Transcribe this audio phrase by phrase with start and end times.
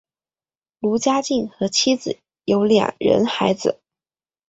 [0.79, 3.79] 卢家进和妻子有两人孩子。